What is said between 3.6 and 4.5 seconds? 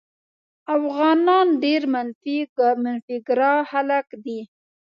خلک دي.